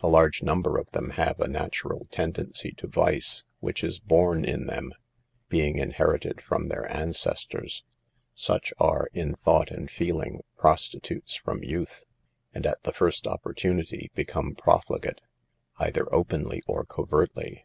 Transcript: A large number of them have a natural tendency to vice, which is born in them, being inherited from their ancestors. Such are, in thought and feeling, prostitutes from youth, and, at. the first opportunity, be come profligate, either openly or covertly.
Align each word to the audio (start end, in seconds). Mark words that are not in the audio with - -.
A 0.00 0.08
large 0.08 0.42
number 0.42 0.78
of 0.78 0.90
them 0.90 1.10
have 1.10 1.38
a 1.38 1.46
natural 1.46 2.06
tendency 2.10 2.72
to 2.72 2.88
vice, 2.88 3.44
which 3.60 3.84
is 3.84 4.00
born 4.00 4.44
in 4.44 4.66
them, 4.66 4.92
being 5.48 5.78
inherited 5.78 6.42
from 6.42 6.66
their 6.66 6.90
ancestors. 6.92 7.84
Such 8.34 8.72
are, 8.80 9.06
in 9.12 9.32
thought 9.32 9.70
and 9.70 9.88
feeling, 9.88 10.40
prostitutes 10.56 11.36
from 11.36 11.62
youth, 11.62 12.02
and, 12.52 12.66
at. 12.66 12.82
the 12.82 12.90
first 12.92 13.28
opportunity, 13.28 14.10
be 14.12 14.24
come 14.24 14.56
profligate, 14.56 15.20
either 15.78 16.12
openly 16.12 16.64
or 16.66 16.84
covertly. 16.84 17.64